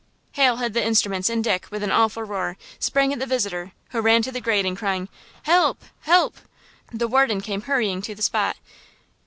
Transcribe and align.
Hal 0.31 0.57
hid 0.57 0.73
the 0.73 0.83
instruments 0.83 1.29
and 1.29 1.43
Dick, 1.43 1.67
with 1.69 1.83
an 1.83 1.91
awful 1.91 2.23
roar, 2.23 2.57
sprang 2.79 3.13
at 3.13 3.19
the 3.19 3.27
visitor, 3.27 3.71
who 3.91 4.01
ran 4.01 4.23
to 4.23 4.31
the 4.31 4.41
grating 4.41 4.75
crying: 4.75 5.09
"Help–help!" 5.43 6.37
The 6.91 7.07
warden 7.07 7.39
came 7.41 7.61
hurrying 7.61 8.01
to 8.01 8.15
the 8.15 8.23
spot. 8.23 8.57